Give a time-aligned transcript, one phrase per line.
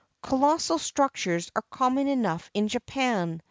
[0.23, 3.39] "Colossal structures are common enough in Japan.